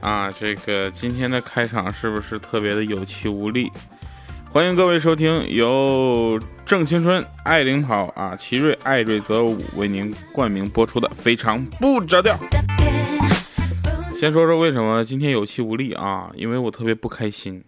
[0.00, 3.70] 啊，这个今天的开场是不是特别的有气无力？
[4.50, 12.34] 欢迎各位收听由正青春爱领跑啊，奇瑞艾瑞泽五为您冠名播出的《非常不着调》。
[14.16, 16.30] 先说说为什么今天有气无力啊？
[16.34, 17.64] 因为我特别不开心，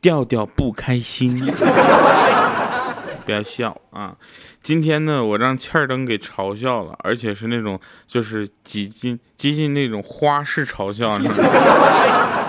[0.00, 1.36] 调调不开心。
[3.28, 4.16] 不要笑啊！
[4.62, 11.18] 今天呢，我让欠儿灯给嘲笑了，而且是那种就是几近接近那种花式嘲笑。
[11.18, 12.47] 你知道吗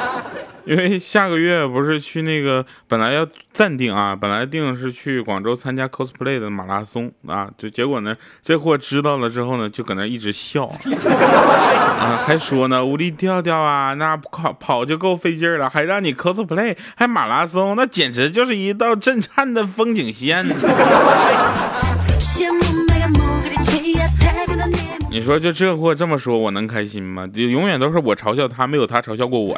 [0.69, 10.65] 因为下个月不是去那个本来要暂定啊，本来定是去广州参加 cosplay 的马拉松啊，就结果呢，这货知道了之后呢，就搁那一直笑
[11.99, 20.45] 啊，还说呢，无力调调啊，那跑跑就够费劲了，还让你 cosplay 还马拉松，那简直就是一道震颤的风景线。
[25.11, 27.27] 你说就这货这么说，我能开心吗？
[27.27, 29.57] 就永远都是我嘲笑他，没有他嘲笑过我。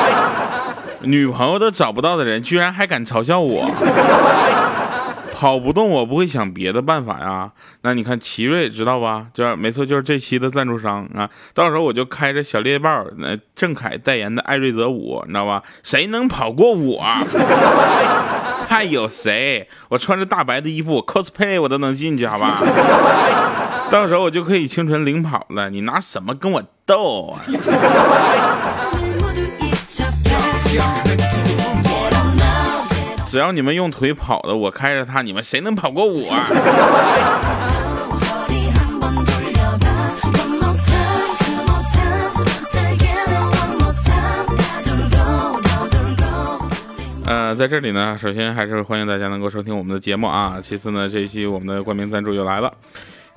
[1.02, 3.70] 女朋友都找不到的人，居然还敢嘲笑我。
[5.32, 7.50] 跑不动，我不会想别的办法呀。
[7.82, 9.28] 那你看奇瑞知道吧？
[9.32, 11.30] 就没错，就是这期的赞助商啊。
[11.54, 15.62] 到时候我就开着小猎豹，那郑恺代言的艾瑞泽五，你知道吧？
[15.82, 17.00] 谁能跑过我？
[18.68, 19.68] 还有谁？
[19.88, 22.60] 我穿着大白的衣服，cosplay 我都能进去，好吧？
[23.90, 27.40] 到时候我就可以清纯领跑了，你拿什么跟我斗啊？
[33.26, 36.30] 只要你们用腿跑的，我开着它，你们谁能跑过我？
[36.30, 36.44] 啊
[47.26, 50.58] 呃，在这里呢，首先还是欢迎大家能够收听我们的节目啊。
[50.62, 52.72] 其次呢，这一期我们的冠名赞助又来了，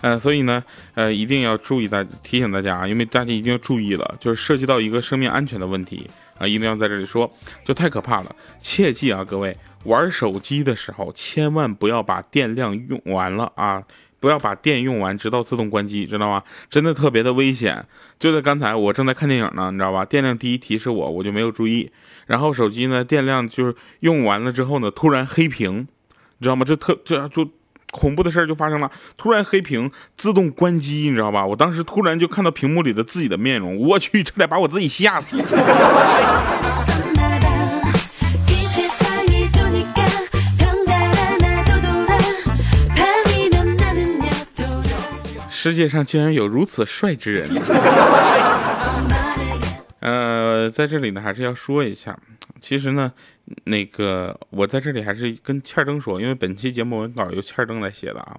[0.01, 0.63] 呃，所以呢，
[0.95, 6.05] 呃，一定要注意大提醒大家啊，因为大家一定要注意了，就是涉及到一个生命安全的问题
[6.37, 7.31] 啊，一定要在这里说，
[7.63, 13.83] 就太可怕了，切记啊，各位玩手机的时候千万不要把电量用完了啊。
[14.19, 16.43] 不要把电用完，直到自动关机，知道吗？
[16.69, 17.83] 真的特别的危险。
[18.19, 20.05] 就在刚才，我正在看电影呢，你知道吧？
[20.05, 21.91] 电量低提示我，我就没有注意。
[22.27, 25.87] 然后手机呢，电量就是用完了之后呢，突然黑屏，
[26.37, 26.63] 你知道吗？
[26.63, 27.49] 这特这就
[27.91, 31.45] 恐怖的事儿就发生了，突然黑屏，自动关机，你知道吧？
[31.45, 35.43] 我当时突然就看到屏幕里的自己的面容，我去，差点把我自己吓死。
[45.49, 47.47] 世界上竟然有如此帅之人！
[49.99, 52.17] 呃，在这里呢，还是要说一下，
[52.59, 53.11] 其实呢，
[53.65, 58.37] 那个我在这里还是跟欠儿灯说，因为本期节目文稿由欠儿灯来写的啊。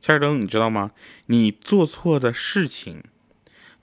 [0.00, 0.90] 欠儿灯，你知道吗？
[1.26, 3.02] 你做错的事情，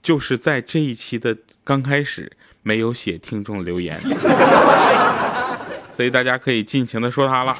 [0.02, 2.32] 就是在这一期的刚开始
[2.62, 3.98] 没有写听众留言，
[5.96, 7.54] 所以大家可以尽情的说他了。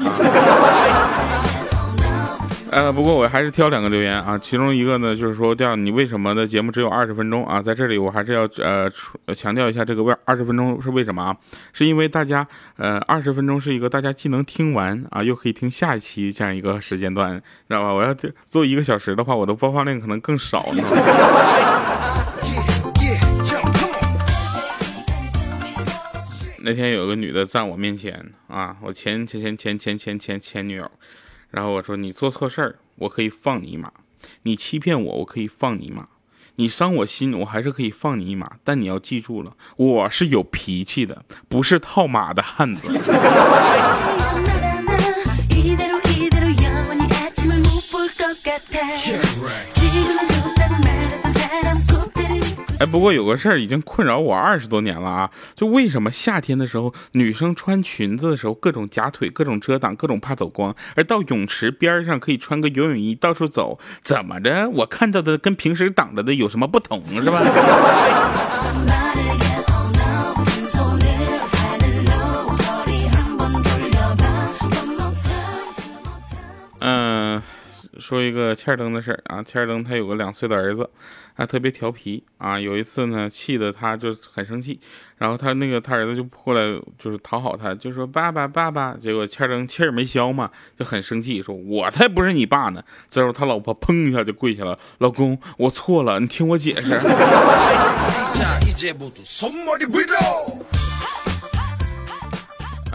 [2.73, 7.61] 呃，不过我还是挑两个留言啊，其中一个呢就是说，调你为什么的节目只有二十分钟啊？
[7.61, 8.89] 在这里我还是要呃
[9.35, 11.37] 强调一下，这个为二十分钟是为什么啊？
[11.73, 17.37] 是因为大家呃二十分钟是一个大家既能听完啊，又可以听下一期这样一个时间段，
[17.69, 17.93] 知道吧？
[17.93, 18.15] 我要
[18.47, 20.65] 做一个小时的话，我的播放量可能更少。
[26.63, 30.89] 那天有个女的在我面前啊，我前前前前前前前前女友。
[31.51, 33.89] 然后我说：“你做错事儿，我可以放你一马；
[34.43, 36.05] 你欺骗我，我可以放你一马；
[36.57, 38.53] 你伤我心，我还是可以放你一马。
[38.63, 42.91] 但你要记住了，我是有脾气的，不是套马的汉子。
[52.81, 55.31] ”哎，不过有个事儿已经困扰我二十多年了啊！
[55.55, 63.79] 就为什么夏天的时候女生穿裙子的时候各种夹腿、各种遮挡、各种怕走光，而到泳池边上可以穿个游泳衣到处走？
[64.03, 64.67] 怎么着？
[64.71, 67.39] 我看到的跟平时挡着的有什么不同是吧？
[78.11, 80.91] 说一个欠灯的事儿啊，欠灯他有个两岁的儿子，
[81.37, 82.59] 他特别调皮啊。
[82.59, 84.81] 有一次呢，气得他就很生气，
[85.17, 86.61] 然后他那个他儿子就过来
[86.99, 88.95] 就是讨好他，就说爸爸爸爸。
[88.95, 92.83] 结果欠灯气儿没消嘛，就很生气，说我才不是你爸呢。
[93.09, 96.99] 这时候他老婆砰一下就跪下了，老公我错了，你听我解释。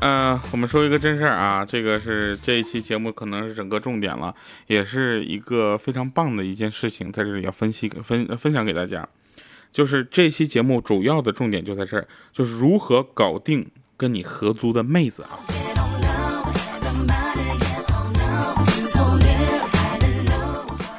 [0.01, 4.35] 嗯，我们说一个真事儿啊，这个是这一期节目可能是整个重点了，
[4.67, 9.07] 也是一个非常棒的一件事情，在这里要分析分分享给大家。
[9.71, 15.39] 就是这期节目主要的重点就在这儿，就是如何搞定跟你合租的妹子啊。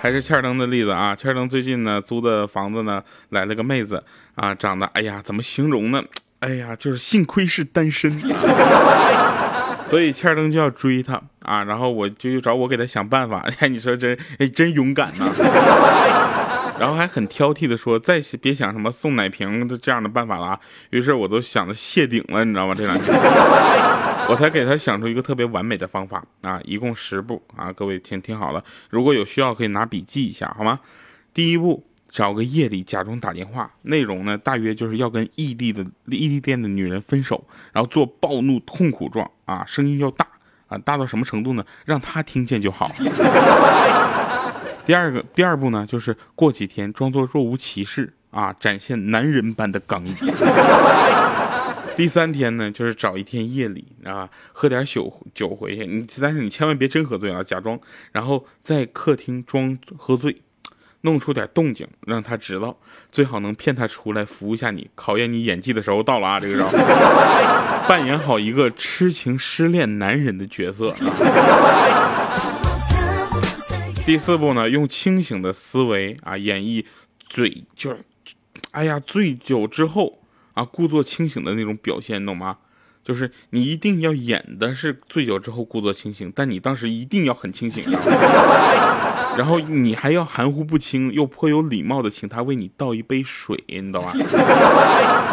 [0.00, 4.02] 还是欠灯的例子啊，欠灯最近呢租的房子呢来了个妹子
[4.34, 6.02] 啊，长得哎呀怎么形容呢？
[6.46, 8.08] 哎呀，就是幸亏是单身，
[9.84, 13.44] 所以欠儿灯就要追他啊，然后我就找我给他想办法。
[13.58, 15.26] 哎，你说真哎真勇敢呐！
[16.78, 20.60] 然后还很挑剔的说，再别想什么送奶瓶的这样的办法了啊。
[20.90, 22.74] 于是我都想着谢顶了，你知道吗？
[22.76, 23.12] 这两天
[24.28, 30.78] 我才给他想出一个特别完美的方法啊，一共十步啊，各位听听好了，如果有需要可以拿笔记一下，好吗？
[31.34, 31.84] 第一步，
[32.16, 40.26] 找个夜里假装打电话，内容呢大约就是要跟异地的异地恋的女人分手，然后做暴怒痛苦状啊，声音要大
[40.66, 41.62] 啊，大到什么程度呢？
[41.84, 42.90] 让他听见就好。
[44.86, 50.14] 第二个第二步呢，就是过几天装作若无其事啊，展现男人般的刚毅。
[51.98, 55.86] 第三天呢，就是找一天夜里啊，喝点酒酒回去。
[55.86, 57.78] 你但是你千万别真喝醉啊，假装，
[58.12, 60.40] 然后在客厅装喝醉，
[61.06, 62.76] 弄出点动静，让他知道，
[63.12, 66.68] 最好能骗他出来服务一下你，考验你演技的时候到了啊，这个招，
[67.88, 70.92] 扮演好一个痴情失恋男人的角色。
[74.04, 76.84] 第四步呢，用清醒的思维啊演绎
[77.28, 77.98] 醉，就是，
[78.72, 80.18] 哎呀，醉酒之后
[80.54, 82.58] 啊，故作清醒的那种表现，懂吗？
[83.04, 87.84] 就是你一定要演的是醉酒之后故作清醒，但你当时一定要很清醒，
[89.36, 94.12] 然后你还要含糊不清又颇有礼貌的请他为你倒一杯水，你懂吗？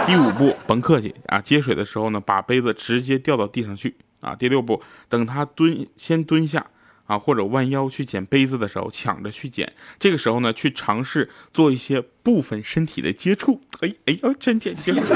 [0.05, 4.35] 第五步，甭客气啊，接水的时候呢，把杯子直接掉到地上去啊。
[4.35, 6.67] 第六步，等他蹲，先蹲下。
[7.05, 9.73] 啊，或者弯腰去捡杯子的时候，抢着去捡。
[9.99, 13.59] 这个时候呢，去尝试做一些部分身体的接触。
[13.81, 15.13] 哎哎呦，真捡接触！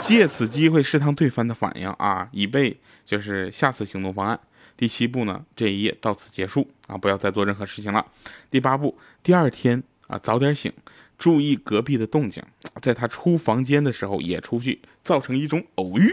[0.00, 4.38] 借此机会试探对方的反应啊，以备就是下次行动方案。
[4.82, 8.04] 第七步呢，这一页到此结束啊，不要再做任何事情了。
[8.50, 10.72] 第八步，第二天啊，早点醒，
[11.16, 12.42] 注意隔壁的动静，
[12.80, 16.12] 在他出房间的时候也出去，造成一种偶遇。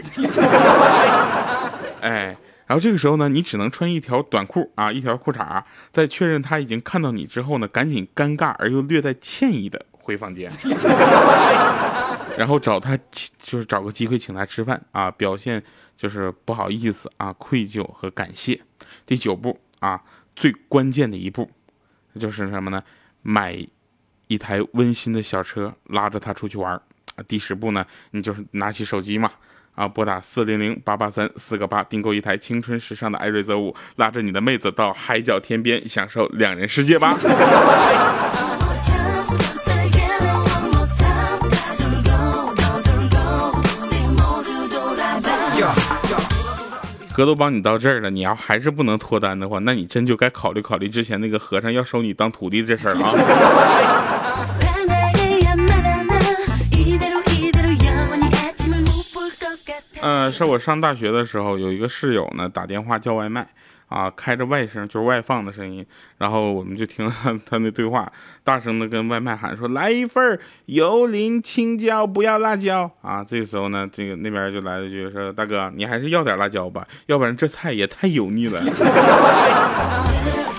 [2.00, 2.36] 哎。
[2.68, 10.48] 然后这个时候呢，你只能穿一条短裤啊，一条裤衩，在确认他已经看到你之后呢，赶紧尴尬而又略带歉意的回房间，
[12.40, 12.96] 然后找他，
[13.42, 15.62] 就是找个机会请他吃饭啊，表现
[15.94, 18.58] 就是不好意思啊，愧疚和感谢。
[19.04, 20.02] 第九步啊，
[20.34, 21.50] 最关键的一步，
[22.18, 22.82] 就是什么呢？
[23.20, 23.54] 买
[24.28, 26.82] 一台温馨的小车，拉着他出去玩啊
[27.28, 29.30] 第十步呢，你就是拿起手机嘛。
[29.74, 37.18] 啊，拨打四零零八八三四个八，订购一台青春时尚的艾瑞泽五，拉着你的妹子到海角天边，享受两人世界吧。
[47.20, 53.12] 哥都帮你到这儿了，你要还是不能脱单的话，那你真就该考虑考虑之前那个和尚要收你当徒弟这事儿了啊。
[60.00, 63.46] 呃，是我上大学的时候，有一个室友呢打电话叫外卖，
[63.90, 65.84] 啊，开着外声，就是外放的声音，
[66.18, 68.10] 然后我们就听他 他那对话，
[68.44, 73.24] 大声的跟外卖喊说，来一份油淋青椒，不要辣椒啊。
[73.24, 78.60] 这时候呢，这个那边就来了句说，大哥，你还是要点辣椒吧，要不然这菜也太油腻了。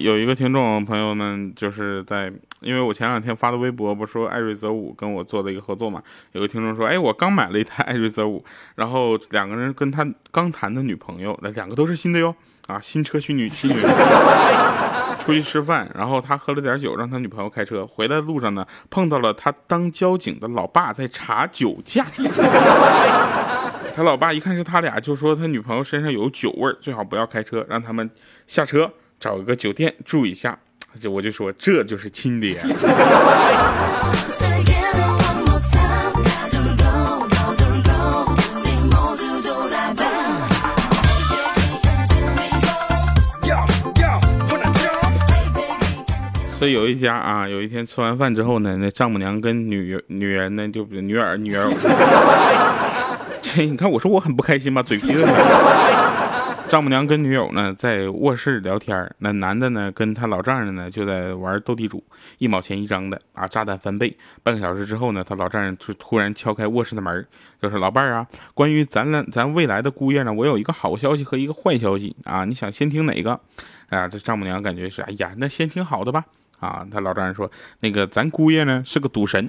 [0.00, 6.02] 有一个听众朋友们，就是在，因为我前两天发的微博，不说艾瑞泽五跟我做的一个合作嘛。
[6.32, 8.44] 有个听众说，哎，我刚买了一台艾瑞泽五，
[8.76, 12.34] 然后两个人跟他刚谈的女朋友，那两个都是新的哟，
[12.66, 13.74] 啊，新车新女新女，
[15.20, 22.04] 出去吃饭，然后他喝了点酒，让他女朋友开车，回来路上呢，碰到了他当交警的老爸在查酒驾，
[23.94, 28.08] 他老爸一看是他俩，就说他女朋友身上有酒味儿，最好不要开车，让他们
[28.46, 28.92] 下车。
[29.20, 30.58] 找一个酒店住一下，
[31.00, 32.56] 就我就说这就是亲爹。
[46.58, 51.70] 所以有一家啊，有一天吃完饭之后呢，那丈母娘跟女女人呢，就女儿女儿，
[53.40, 55.24] 这你看我说我很不开心吧，嘴皮子。
[56.68, 62.04] 丈母娘跟女友呢在卧室聊天，那男的呢跟他老丈人呢就在玩斗地主，
[62.36, 64.14] 一毛钱一张的啊，炸弹翻倍。
[64.42, 67.26] 半个小时之后呢，他老丈人就突然敲开卧室的门，
[67.60, 73.40] 就是老伴儿啊，关于咱俩咱未来的姑爷呢，我有一个好消息和一个坏消息啊，你想先听哪个？
[73.88, 76.22] 啊，这丈母娘感觉是，哎呀，那先听好的吧。
[76.60, 79.48] 啊，他老丈人说，那个咱姑爷呢是个赌神。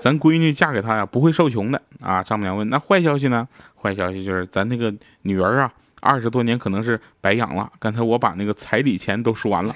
[0.00, 2.22] 咱闺女嫁给他呀，不会受穷的啊！
[2.22, 3.46] 丈母娘问：“那坏消息呢？”
[3.80, 7.70] 坏消息就是咱那个女儿啊，二十多年可能是白养了。
[7.78, 9.72] 刚才我把那个彩礼钱都输完了。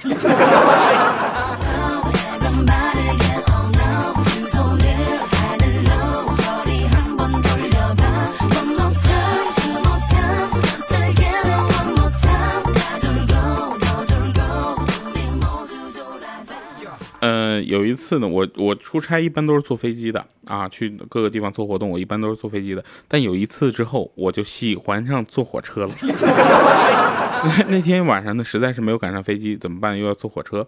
[18.20, 22.84] 我我出差一般都是坐飞机的啊，去各个地方做活动，我一般都是坐飞机的。
[23.08, 25.92] 但有一次之后，我就喜欢上坐火车了。
[27.68, 29.98] 那天晚上呢，实在是没有赶上飞机，怎么办？
[29.98, 30.66] 又要坐火车，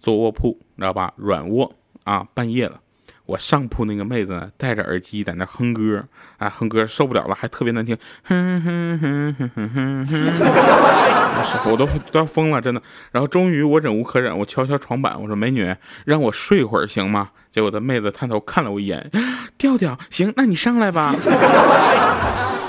[0.00, 1.12] 坐卧铺，知道吧？
[1.16, 1.72] 软卧
[2.04, 2.80] 啊，半夜了。
[3.26, 6.04] 我上铺那个妹子，戴着耳机在那哼歌，
[6.38, 10.06] 啊，哼歌受不了了，还特别难听，哼哼哼哼哼哼哼，
[11.70, 12.80] 我都都要疯了，真的。
[13.10, 17.30] 然后终于我忍无可忍，我敲敲床板，我说美女，让我睡会儿行吗？
[17.50, 19.10] 结果的妹子探头看了我一眼，
[19.58, 21.14] 调调，行，那你上来吧。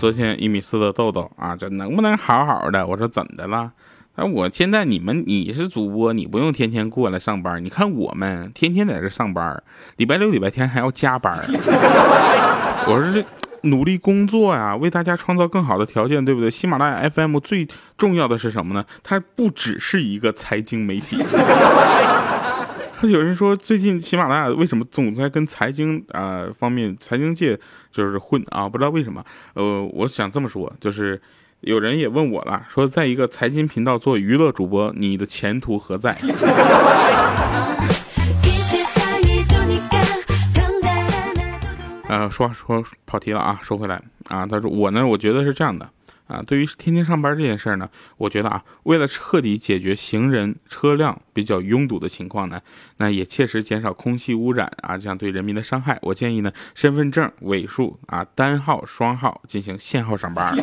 [0.00, 2.86] 昨天一米四的豆豆啊，这能不能好好的？
[2.86, 3.70] 我说怎的了？
[4.16, 7.62] 那我现在你们你是主播，你不用天天过来上班。
[7.62, 9.62] 你看我们天天在这上班，
[9.98, 11.30] 礼拜六、礼拜天还要加班。
[12.88, 13.22] 我说这
[13.68, 16.50] 努力工作呀，为大家创造更好的条件，对不对？
[16.50, 18.82] 喜马拉雅 FM 最重要的是什么呢？
[19.02, 21.22] 它不只是一个财经媒体。
[23.08, 27.58] 有人说，最近喜马拉雅为什么总在跟财经啊方面、财经界
[27.90, 28.68] 就是混啊？
[28.68, 29.24] 不知道为什么。
[29.54, 31.20] 呃，我想这么说，就是
[31.60, 36.14] 有人也问我了，说在一个财经频道做娱乐主播，你的前途何在？
[42.08, 45.88] 呃，说说跑题了啊，说回来啊，他说我呢，我觉得是这样的。
[46.30, 52.60] 啊，对于天天上班这件事儿呢，我觉得啊，为了彻底解决行人车辆比较拥堵的情况呢，
[52.98, 60.54] 那也切实减少空气污染啊，这样对人民的伤害，我建议呢，身份证尾数啊单号、双号进行限号上班。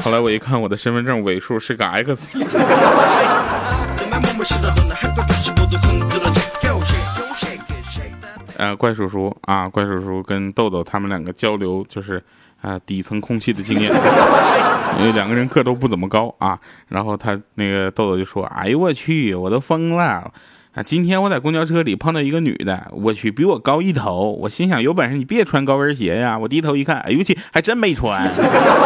[0.00, 2.38] 后来我一看，我的身份证尾数是个 X。
[8.58, 12.20] 呃，怪叔叔啊，怪叔叔跟豆豆他们两个交流，就是
[12.60, 13.88] 啊底层空气的经验，
[14.98, 16.58] 因为两个人个都不怎么高啊。
[16.88, 20.28] 然后他那个豆豆就说：“哎呦我去，我都疯了
[20.74, 20.82] 啊！
[20.84, 24.36] 今天我在公交车里碰到一个女的，我去比我高一头。
[24.40, 26.36] 我心想，有本事你别穿高跟鞋呀！
[26.36, 28.28] 我低头一看，哎呦我去，还真没穿。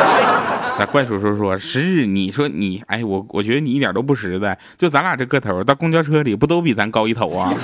[0.78, 4.58] 那怪叔叔说：是，你说你，哎，我我觉得你一点都不实在。
[4.76, 7.54] 就咱俩这个头，到公交车里不都比咱高一头啊？”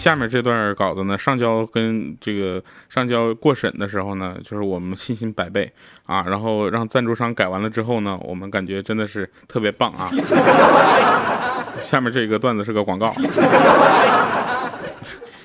[0.00, 5.70] 下面这段稿子呢，上交跟这个上交过审的时候呢，就是我们信心百倍
[6.06, 6.24] 啊。
[6.26, 10.08] 然后让赞助商改完了之后呢，我们感觉真的是特别棒啊。
[11.84, 13.12] 下面这个段子是个广告。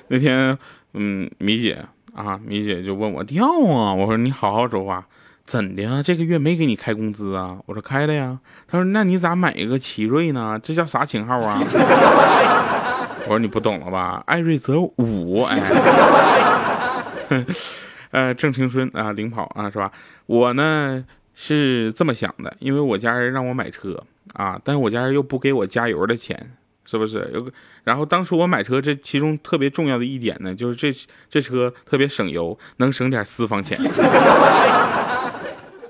[0.08, 0.58] 那天，
[0.94, 1.78] 嗯，米姐
[2.14, 5.06] 啊，米姐就问我调啊，我说你好好说话，
[5.44, 6.02] 怎的呀？
[6.02, 7.58] 这个月没给你开工资啊？
[7.66, 8.40] 我说开了呀。
[8.70, 10.58] 他说那你咋买一个奇瑞呢？
[10.64, 11.62] 这叫啥型号啊？
[13.26, 14.24] 我说你不懂了吧？
[14.28, 15.60] 艾瑞泽五， 哎，
[18.12, 19.92] 呃，正青春啊，领跑啊，是吧？
[20.28, 21.04] 我呢
[21.34, 24.02] 是这么想的，因为我家人让我买车
[24.34, 26.56] 啊，但是我家人又不给我加油的钱，
[26.86, 27.44] 是不是？
[27.84, 30.96] 然后当初我买车，这其中特别重要的一点呢，就是这
[31.30, 33.78] 这车特别省油，能省点私房钱。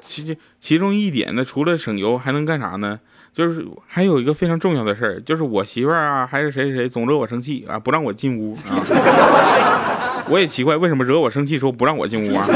[0.01, 2.99] 其其中一点呢，除了省油，还能干啥呢？
[3.35, 10.23] 就是还有一个非常重要的事儿，就是我媳妇儿啊，还是谁谁谁总惹我生气啊，不让我进屋啊。
[10.29, 12.47] 我也奇怪，为什么惹我生气时候不让我进屋啊？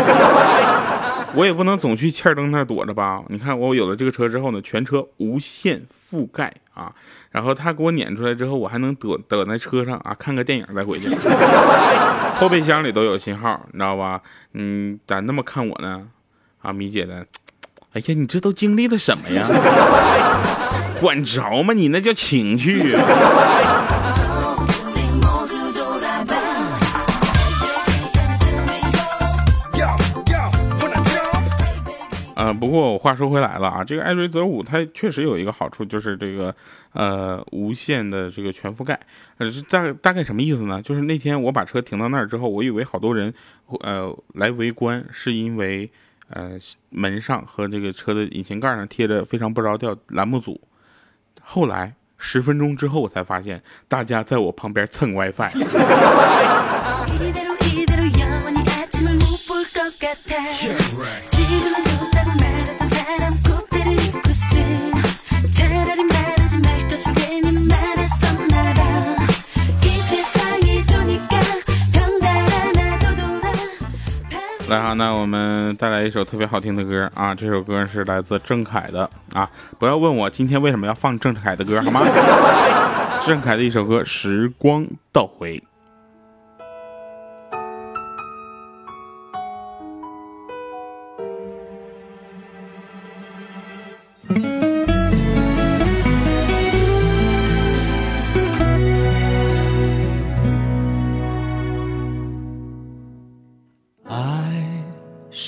[1.36, 3.22] 我也不能总去欠灯那躲着吧？
[3.28, 6.92] 你看我有了这个车之后呢，全车无线覆盖啊，
[7.30, 11.10] 然后他给我撵出来之后，我还能躲躲在车上啊，看个电影再回去。
[12.36, 14.22] 后备箱里都有信号，你知道吧？
[14.54, 16.08] 嗯，咋那么看我呢？
[16.62, 17.26] 啊，米姐的。
[17.94, 19.48] 哎呀，你这都经历了什么呀？
[21.02, 21.74] 管着吗？
[21.74, 22.94] 你那叫情趣。
[32.36, 36.56] 呃，不过我话说回来了啊，这个艾瑞泽五它确实有一个好处，就是这个
[36.94, 39.00] 呃无线的这个全覆盖。
[39.40, 40.80] 呃，大大概什么意思呢？
[40.84, 43.34] 就是那天我把车停到那儿之后，我以为好多人
[43.82, 45.90] 呃来围观，是因为
[46.30, 46.52] 呃
[46.90, 50.60] 门上和这个车的引擎盖上贴着“非常不着调”栏目组。
[51.42, 55.50] 后来十分钟之后，我才发现大家在我旁边蹭 WiFi。
[74.70, 77.34] 来好，那我们带来一首特别好听的歌啊！
[77.34, 79.50] 这首歌是来自郑恺的啊！
[79.80, 82.02] 不要问我今天为什么要放郑恺的歌，好吗？
[83.26, 85.58] 郑恺的一首歌《时光倒回》。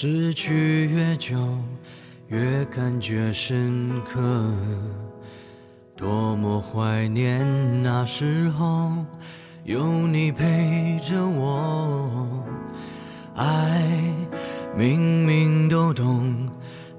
[0.03, 1.37] 失去越久，
[2.29, 4.19] 越感觉深刻。
[5.95, 7.45] 多么怀念
[7.83, 8.89] 那时候
[9.63, 12.43] 有你陪着我。
[13.35, 13.79] 爱
[14.75, 16.49] 明明都懂，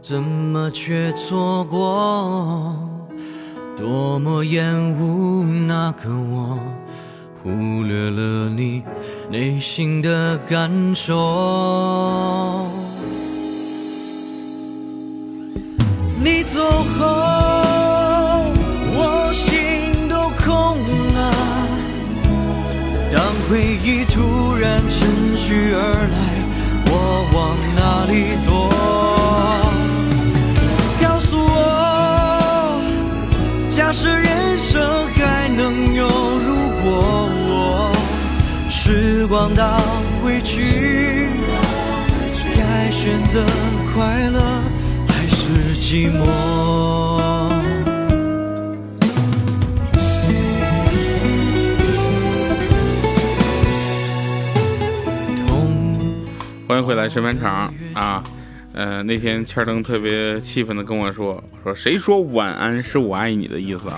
[0.00, 2.73] 怎么却错过？
[3.76, 6.56] 多么厌恶那个我。
[7.42, 8.85] 忽略了你
[9.28, 11.18] 内心的感受，
[16.52, 16.61] 走
[16.99, 17.06] 后，
[18.94, 20.76] 我心都空
[21.14, 21.18] 了。
[23.11, 23.16] 当
[23.49, 25.00] 回忆突然趁
[25.35, 25.81] 虚而
[26.12, 26.14] 来，
[26.85, 26.92] 我
[27.33, 27.81] 往哪
[28.12, 28.68] 里躲？
[31.00, 32.83] 告诉我，
[33.70, 36.48] 假设人生还能有如
[36.85, 36.85] 果。
[38.68, 39.81] 时光倒
[40.22, 41.31] 回去，
[42.55, 43.42] 该选择
[43.94, 44.40] 快乐
[45.09, 46.26] 还是寂寞？
[56.83, 58.23] 迎回来审判场啊！
[58.75, 63.97] 呃，那天千灯特别气愤的跟我说：“说谁说晚安是我爱你的意思啊？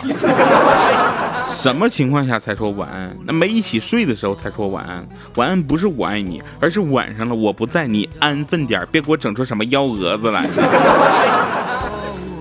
[1.48, 3.16] 什么情况下才说晚安？
[3.24, 5.06] 那没一起睡的时候才说晚安。
[5.36, 10.46] 晚安不是我爱你，而是晚上了我不在，你安分点，别给我整出什么幺蛾子来。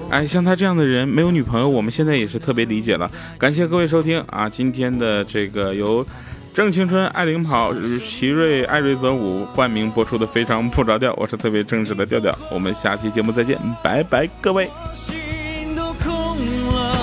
[0.09, 3.09] 哎，像他这样的人没有女朋友，我们现在也是特别理解了。
[3.37, 6.05] 感谢各位收听啊，今天的这个由。
[6.53, 14.69] 正青春爱领跑，奇瑞艾瑞泽五冠名播出的非常不着调，我是特别正直的调调，我们下期节目再见，拜拜各位。
[14.93, 16.37] 心都空
[16.75, 16.93] 了，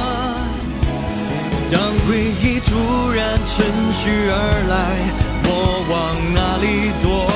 [1.72, 4.96] 当回忆突然趁虚而来，
[5.42, 7.29] 我往哪里躲？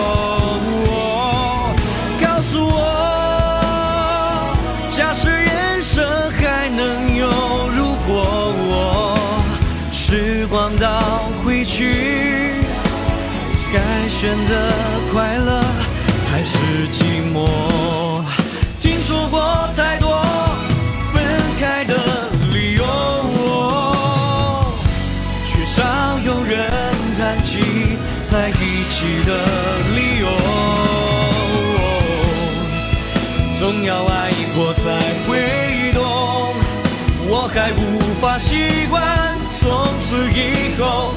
[11.85, 13.75] 回去。
[14.09, 14.55] 选择
[15.13, 15.61] 快乐
[16.31, 16.57] 还是
[16.93, 17.47] 寂寞？
[18.81, 20.23] 听说过太多
[21.13, 21.23] 分
[21.61, 21.95] 开的
[22.53, 22.85] 理由，
[25.47, 25.83] 却少
[26.25, 26.71] 有人
[27.19, 27.99] 谈起
[28.31, 29.31] 在一起的
[29.95, 30.27] 理由。
[33.59, 34.83] 总要爱过才
[35.27, 36.03] 会懂，
[37.29, 41.13] 我还无法习惯从此以后